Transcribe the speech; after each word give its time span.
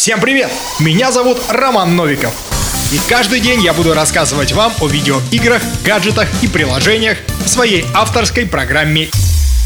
Всем 0.00 0.18
привет! 0.18 0.50
Меня 0.80 1.12
зовут 1.12 1.36
Роман 1.50 1.94
Новиков. 1.94 2.32
И 2.90 2.98
каждый 3.06 3.38
день 3.38 3.60
я 3.60 3.74
буду 3.74 3.92
рассказывать 3.92 4.52
вам 4.52 4.72
о 4.80 4.88
видеоиграх, 4.88 5.60
гаджетах 5.84 6.26
и 6.42 6.48
приложениях 6.48 7.18
в 7.44 7.46
своей 7.46 7.84
авторской 7.94 8.46
программе 8.46 9.10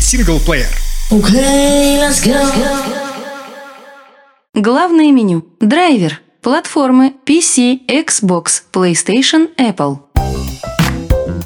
Синглплеер. 0.00 0.66
Okay, 1.12 2.00
let's 2.00 2.20
go. 2.24 2.34
Главное 4.54 5.12
меню. 5.12 5.46
Драйвер. 5.60 6.20
Платформы 6.42 7.14
PC, 7.24 7.86
Xbox, 7.86 8.62
PlayStation, 8.72 9.54
Apple. 9.56 9.98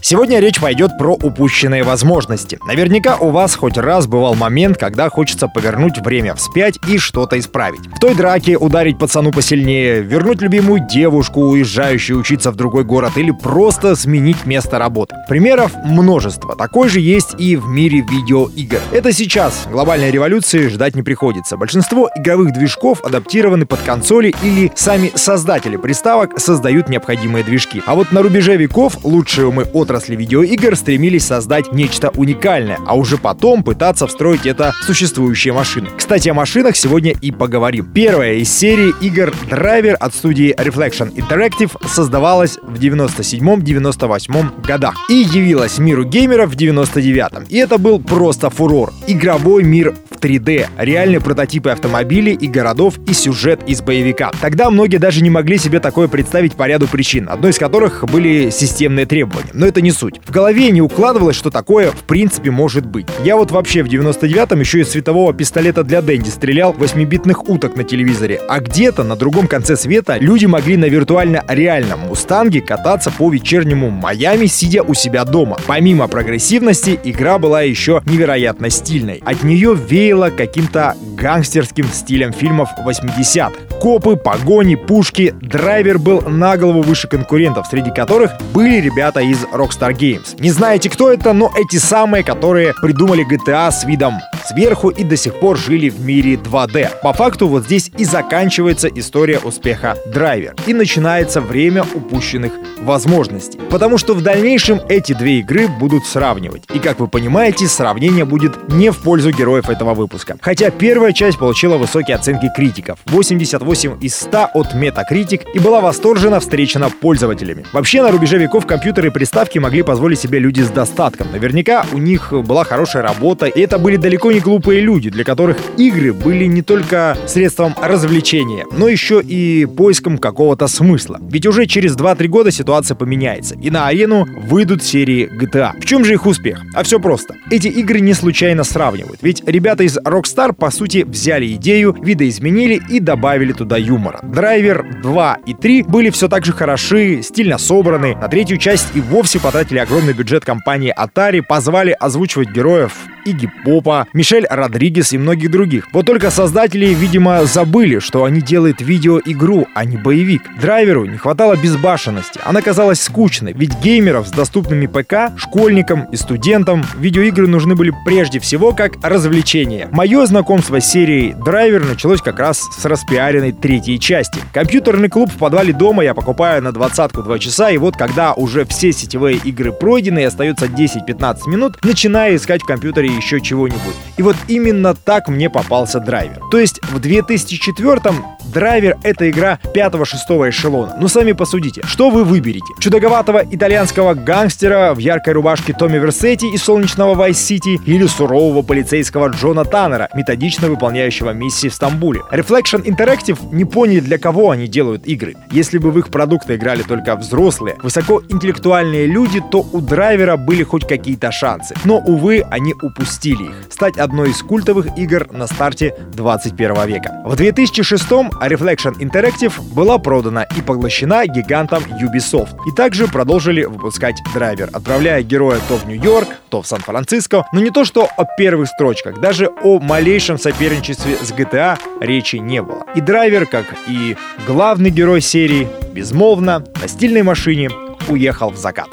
Сегодня 0.01 0.39
речь 0.39 0.61
пойдет 0.61 0.97
про 0.97 1.15
упущенные 1.15 1.83
возможности. 1.83 2.59
Наверняка 2.67 3.17
у 3.17 3.31
вас 3.31 3.57
хоть 3.57 3.77
раз 3.77 4.07
бывал 4.07 4.35
момент, 4.35 4.79
когда 4.79 5.11
хочется 5.11 5.49
повернуть 5.49 5.99
время 5.99 6.35
вспять 6.35 6.79
и 6.89 6.99
что-то 6.99 7.39
исправить. 7.39 7.81
В 7.97 7.99
той 7.99 8.15
драке 8.15 8.57
ударить 8.57 8.99
пацану 8.99 9.33
посильнее, 9.33 10.01
вернуть 10.01 10.41
любимую 10.41 10.87
девушку, 10.89 11.41
уезжающую 11.41 12.19
учиться 12.19 12.53
в 12.53 12.57
другой 12.57 12.85
город, 12.85 13.13
или 13.17 13.33
просто 13.33 13.97
сменить 13.97 14.47
место 14.47 14.79
работы. 14.79 15.17
Примеров 15.29 15.73
множество. 15.85 16.55
Такой 16.57 16.89
же 16.89 17.01
есть 17.01 17.35
и 17.39 17.57
в 17.57 17.67
мире 17.67 18.01
видеоигр. 18.01 18.81
Это 18.93 19.13
сейчас. 19.13 19.67
Глобальной 19.71 20.11
революции 20.11 20.69
ждать 20.69 20.95
не 20.95 21.03
приходится. 21.03 21.57
Большинство 21.57 22.09
игровых 22.15 22.53
движков 22.53 23.05
адаптированы 23.05 23.67
под 23.67 23.81
консоли 23.81 24.35
или 24.43 24.71
сами 24.77 25.11
создатели 25.15 25.77
приставок 25.77 26.39
создают 26.39 26.89
необходимые 26.89 27.45
движки. 27.45 27.83
А 27.85 27.95
вот 27.95 28.13
на 28.13 28.23
рубеже 28.23 28.57
веков 28.57 28.99
лучшие 29.05 29.49
умы 29.49 29.65
от 29.73 29.88
отрасли 29.89 30.17
видеоигр 30.17 30.77
стремились 30.77 31.25
создать 31.25 31.73
нечто 31.73 32.11
уникальное, 32.11 32.79
а 32.87 32.95
уже 32.95 33.17
потом 33.17 33.63
пытаться 33.63 34.07
встроить 34.07 34.45
это 34.45 34.75
в 34.83 34.85
существующие 34.85 35.55
машины. 35.55 35.89
Кстати, 35.97 36.29
о 36.29 36.35
машинах 36.35 36.77
сегодня 36.77 37.13
и 37.13 37.31
поговорим. 37.31 37.91
Первая 37.95 38.35
из 38.35 38.53
серии 38.53 38.93
игр 39.01 39.33
Driver 39.49 39.95
от 39.95 40.15
студии 40.15 40.55
Reflection 40.55 41.11
Interactive 41.15 41.71
создавалась 41.89 42.59
в 42.63 42.79
97-98 42.79 44.67
годах 44.67 44.95
и 45.09 45.15
явилась 45.15 45.79
миру 45.79 46.05
геймеров 46.05 46.51
в 46.51 46.57
99-м. 46.57 47.45
И 47.49 47.57
это 47.57 47.79
был 47.79 47.99
просто 47.99 48.51
фурор. 48.51 48.93
Игровой 49.07 49.63
мир 49.63 49.95
в 50.11 50.19
3D, 50.21 50.67
реальные 50.77 51.21
прототипы 51.21 51.71
автомобилей 51.71 52.35
и 52.35 52.47
городов 52.47 52.99
и 53.07 53.15
сюжет 53.15 53.61
из 53.67 53.81
боевика. 53.81 54.33
Тогда 54.43 54.69
многие 54.69 54.99
даже 54.99 55.23
не 55.23 55.31
могли 55.31 55.57
себе 55.57 55.81
такое 55.81 56.09
представить 56.09 56.55
по 56.55 56.67
ряду 56.67 56.89
причин, 56.89 57.29
одной 57.31 57.53
из 57.53 57.59
которых 57.59 58.05
были 58.05 58.51
системные 58.51 59.07
требования. 59.07 59.51
Но 59.55 59.67
это 59.67 59.78
это 59.79 59.85
не 59.85 59.93
суть. 59.93 60.21
В 60.25 60.33
голове 60.33 60.71
не 60.71 60.83
укладывалось, 60.83 61.37
что 61.37 61.51
такое 61.51 61.93
в 61.93 62.03
принципе 62.03 62.51
может 62.51 62.85
быть. 62.85 63.07
Я 63.23 63.37
вот 63.37 63.53
вообще 63.53 63.85
в 63.85 63.87
99-м 63.87 64.59
еще 64.59 64.81
из 64.81 64.91
светового 64.91 65.33
пистолета 65.33 65.85
для 65.85 66.03
Дэнди 66.03 66.31
стрелял 66.31 66.73
8-битных 66.73 67.49
уток 67.49 67.77
на 67.77 67.85
телевизоре, 67.85 68.41
а 68.49 68.59
где-то 68.59 69.05
на 69.05 69.15
другом 69.15 69.47
конце 69.47 69.77
света 69.77 70.17
люди 70.19 70.47
могли 70.47 70.77
на 70.77 70.87
виртуально 70.87 71.45
реальном 71.47 72.01
Мустанге 72.01 72.61
кататься 72.61 73.13
по 73.13 73.31
вечернему 73.31 73.91
Майами, 73.91 74.47
сидя 74.47 74.83
у 74.83 74.95
себя 74.95 75.25
дома. 75.25 75.59
Помимо 75.69 76.09
прогрессивности, 76.09 76.99
игра 77.05 77.39
была 77.39 77.63
еще 77.63 78.03
невероятно 78.05 78.71
стильной. 78.71 79.23
От 79.25 79.45
нее 79.45 79.77
веяло 79.77 80.31
каким-то 80.31 80.97
гангстерским 81.17 81.87
стилем 81.93 82.33
фильмов 82.33 82.71
80-х. 82.85 83.53
Копы, 83.81 84.17
погони, 84.17 84.75
пушки. 84.75 85.35
Драйвер 85.41 86.01
был 86.01 86.23
на 86.23 86.57
голову 86.57 86.83
выше 86.83 87.07
конкурентов, 87.07 87.69
среди 87.71 87.93
которых 87.93 88.33
были 88.53 88.81
ребята 88.81 89.21
из 89.21 89.45
рок 89.53 89.68
Rockstar 89.69 89.93
Games. 89.93 90.41
Не 90.41 90.51
знаете, 90.51 90.89
кто 90.89 91.13
это, 91.13 91.33
но 91.33 91.53
эти 91.57 91.77
самые, 91.77 92.25
которые 92.25 92.75
придумали 92.81 93.27
GTA 93.27 93.71
с 93.71 93.85
видом 93.85 94.15
сверху 94.49 94.89
и 94.89 95.05
до 95.05 95.17
сих 95.17 95.39
пор 95.41 95.57
жили 95.57 95.89
в 95.89 96.01
мире 96.01 96.35
2D. 96.35 97.01
По 97.03 97.13
факту 97.13 97.49
вот 97.49 97.65
здесь 97.65 97.91
и 97.97 98.05
заканчивается 98.05 98.89
история 98.89 99.39
успеха 99.39 99.97
Драйвер. 100.07 100.55
И 100.67 100.75
начинается 100.75 101.41
время 101.41 101.85
упущенных 101.95 102.53
возможностей. 102.81 103.59
Потому 103.71 103.99
что 103.99 104.15
в 104.15 104.23
дальнейшем 104.23 104.81
эти 104.89 105.13
две 105.13 105.41
игры 105.41 105.69
будут 105.69 106.07
сравнивать. 106.07 106.65
И 106.73 106.79
как 106.79 107.01
вы 107.01 107.09
понимаете, 107.09 107.67
сравнение 107.69 108.25
будет 108.25 108.69
не 108.69 108.91
в 108.91 108.99
пользу 108.99 109.31
героев 109.33 109.69
этого 109.69 109.95
выпуска. 109.95 110.37
Хотя 110.41 110.71
первая 110.71 111.13
часть 111.13 111.39
получила 111.39 111.77
высокие 111.77 112.17
оценки 112.17 112.51
критиков. 112.55 112.99
88 113.07 113.99
из 114.01 114.17
100 114.17 114.51
от 114.55 114.75
Metacritic 114.75 115.43
и 115.53 115.59
была 115.59 115.81
восторженно 115.81 116.41
встречена 116.41 116.91
пользователями. 116.91 117.65
Вообще 117.73 118.03
на 118.03 118.11
рубеже 118.11 118.39
веков 118.39 118.67
компьютеры 118.67 119.09
и 119.09 119.11
приставки 119.11 119.59
могли 119.59 119.83
позволить 119.83 120.21
себе 120.21 120.39
люди 120.39 120.63
с 120.63 120.69
достатком. 120.69 121.31
Наверняка 121.33 121.85
у 121.93 121.99
них 121.99 122.33
была 122.33 122.65
хорошая 122.65 123.03
работа, 123.03 123.47
и 123.47 123.61
это 123.61 123.79
были 123.79 123.97
далеко 123.97 124.33
не 124.33 124.38
не 124.39 124.45
глупые 124.45 124.81
люди, 124.81 125.11
для 125.11 125.25
которых 125.25 125.57
игры 125.79 126.13
были 126.13 126.45
не 126.45 126.63
только 126.63 127.19
средством 127.27 127.75
развлечения, 127.83 128.65
но 128.71 128.87
еще 128.87 129.21
и 129.21 129.67
поиском 129.67 130.17
какого-то 130.17 130.69
смысла. 130.69 131.19
Ведь 131.29 131.45
уже 131.45 131.67
через 131.67 131.97
2-3 131.97 132.29
года 132.29 132.53
ситуация 132.53 132.95
поменяется, 132.95 133.57
и 133.61 133.69
на 133.71 133.89
арену 133.89 134.27
выйдут 134.45 134.85
серии 134.85 135.29
GTA. 135.29 135.73
В 135.81 135.85
чем 135.85 136.05
же 136.05 136.15
их 136.15 136.25
успех? 136.25 136.63
А 136.75 136.85
все 136.85 137.01
просто. 137.01 137.35
Эти 137.51 137.67
игры 137.67 137.99
не 137.99 138.15
случайно 138.15 138.63
сравнивают, 138.63 139.19
ведь 139.23 139.43
ребята 139.45 139.83
из 139.83 139.99
Rockstar 139.99 140.53
по 140.53 140.71
сути 140.71 141.03
взяли 141.03 141.53
идею, 141.55 141.97
видоизменили 142.01 142.81
и 142.89 143.01
добавили 143.01 143.53
туда 143.53 143.77
юмора. 143.77 144.21
Драйвер 144.23 145.01
2 145.03 145.39
и 145.47 145.55
3 145.55 145.83
были 145.83 146.11
все 146.11 146.29
так 146.29 146.45
же 146.45 146.53
хороши, 146.53 147.23
стильно 147.23 147.59
собраны, 147.59 148.15
на 148.15 148.29
третью 148.29 148.59
часть 148.59 148.95
и 148.95 149.01
вовсе 149.01 149.41
потратили 149.41 149.79
огромный 149.79 150.13
бюджет 150.13 150.45
компании 150.45 150.95
Atari, 150.97 151.43
позвали 151.43 151.91
озвучивать 151.99 152.51
героев 152.51 152.93
Игги 153.25 153.51
Попа, 153.65 154.07
Мишель 154.29 154.47
Родригес 154.51 155.15
и 155.15 155.19
многих 155.19 155.51
других. 155.51 155.89
Вот 155.95 156.05
только 156.05 156.31
создатели, 156.31 156.89
видимо, 156.89 157.47
забыли, 157.47 157.99
что 157.99 158.25
они 158.25 158.43
делают 158.43 158.83
видеоигру, 158.83 159.67
а 159.75 159.87
не 159.87 159.97
боевик. 159.97 160.43
Драйверу 160.61 161.07
не 161.07 161.17
хватало 161.17 161.57
безбашенности, 161.57 162.39
она 162.45 162.61
казалась 162.61 163.01
скучной, 163.01 163.55
ведь 163.55 163.81
геймеров 163.81 164.29
с 164.29 164.31
доступными 164.31 164.85
ПК, 164.85 165.35
школьникам 165.39 166.05
и 166.13 166.17
студентам 166.17 166.85
видеоигры 166.99 167.47
нужны 167.47 167.75
были 167.75 167.91
прежде 168.05 168.39
всего 168.39 168.75
как 168.75 168.97
развлечение. 169.03 169.89
Мое 169.93 170.27
знакомство 170.27 170.79
с 170.79 170.85
серией 170.85 171.33
Драйвер 171.33 171.87
началось 171.87 172.21
как 172.21 172.39
раз 172.39 172.69
с 172.79 172.85
распиаренной 172.85 173.53
третьей 173.53 173.99
части. 173.99 174.41
Компьютерный 174.53 175.09
клуб 175.09 175.31
в 175.33 175.39
подвале 175.39 175.73
дома 175.73 176.05
я 176.05 176.13
покупаю 176.13 176.63
на 176.63 176.73
двадцатку 176.73 177.23
два 177.23 177.39
часа, 177.39 177.71
и 177.71 177.79
вот 177.79 177.97
когда 177.97 178.35
уже 178.35 178.67
все 178.67 178.93
сетевые 178.93 179.39
игры 179.39 179.73
пройдены 179.73 180.19
и 180.19 180.25
остается 180.25 180.67
10-15 180.67 181.49
минут, 181.49 181.83
начинаю 181.83 182.37
искать 182.37 182.61
в 182.61 182.67
компьютере 182.67 183.09
еще 183.09 183.41
чего-нибудь. 183.41 183.95
И 184.19 184.23
вот 184.23 184.37
именно 184.49 184.95
так 184.95 185.29
мне 185.29 185.49
попался 185.49 186.01
драйвер. 186.01 186.41
То 186.51 186.59
есть 186.59 186.81
в 186.83 186.99
2004-м 186.99 188.25
драйвер— 188.53 188.97
это 189.05 189.31
игра 189.31 189.59
5-6 189.75 190.51
эшелона. 190.51 190.97
Ну 191.01 191.09
сами 191.09 191.33
посудите, 191.33 191.83
что 191.85 192.11
вы 192.11 192.25
выберете? 192.25 192.67
Чудаковатого 192.81 193.45
итальянского 193.49 194.15
гангстера 194.15 194.95
в 194.95 194.99
яркой 194.99 195.35
рубашке 195.35 195.73
Томми 195.73 195.99
Версетти 195.99 196.49
из 196.49 196.63
солнечного 196.65 197.15
Вайс-Сити 197.15 197.81
или 197.87 198.07
сурового 198.07 198.63
полицейского 198.63 199.29
Джона 199.29 199.65
Таннера, 199.65 200.09
методично 200.15 200.69
выполняющего 200.69 201.31
миссии 201.31 201.69
в 201.69 201.75
Стамбуле. 201.75 202.23
Reflections 202.33 202.83
Interactive 202.85 203.39
не 203.53 203.65
поняли, 203.65 204.01
для 204.01 204.19
кого 204.19 204.51
они 204.51 204.67
делают 204.67 205.07
игры. 205.07 205.37
Если 205.53 205.79
бы 205.79 205.93
в 205.93 205.99
их 205.99 206.09
продукты 206.09 206.57
играли 206.57 206.83
только 206.83 207.15
взрослые, 207.15 207.77
высокоинтеллектуальные 207.83 209.07
люди, 209.07 209.41
то 209.51 209.65
у 209.73 209.81
драйвера 209.81 210.37
были 210.37 210.65
хоть 210.65 210.87
какие-то 210.87 211.31
шансы. 211.31 211.75
Но, 211.85 211.99
увы, 211.99 212.43
они 212.51 212.75
упустили 212.75 213.45
их. 213.45 213.67
Стать 213.71 213.97
одной 214.09 214.31
из 214.31 214.43
культовых 214.43 214.97
игр 214.97 215.29
на 215.33 215.47
старте 215.47 215.95
21 216.15 216.87
века. 216.87 217.23
В 217.27 217.35
2006-м 217.35 218.31
Reflection 218.41 218.99
Interactive 218.99 219.53
была 219.75 219.99
продана 219.99 220.45
и 220.45 220.63
поглощена 220.63 221.27
гигантом 221.27 221.83
Ubisoft. 222.01 222.57
И 222.67 222.75
также 222.75 223.07
продолжили 223.07 223.65
выпускать 223.65 224.17
драйвер, 224.33 224.71
отправляя 224.73 225.23
героя 225.23 225.61
то 225.69 225.77
в 225.77 225.87
Нью-Йорк, 225.87 226.29
то 226.49 226.63
в 226.63 226.67
Сан-Франциско. 226.67 227.45
Но 227.53 227.61
не 227.61 227.71
то 227.71 227.85
что 227.85 228.09
о 228.17 228.25
первых 228.39 228.69
строчках, 228.69 229.21
даже 229.21 229.51
о 229.63 229.79
малейшем 229.79 230.39
соперничестве 230.39 231.17
с 231.17 231.31
GTA 231.31 231.79
речи 232.01 232.37
не 232.37 232.63
было. 232.63 232.85
И 232.95 233.03
драйвер, 233.03 233.45
как 233.45 233.67
и 233.87 234.17
главный 234.47 234.89
герой 234.89 235.21
серии, 235.21 235.69
безмолвно 235.93 236.65
на 236.81 236.89
стильной 236.89 237.23
машине 237.23 237.69
уехал 238.09 238.51
в 238.51 238.57
закат. 238.57 238.89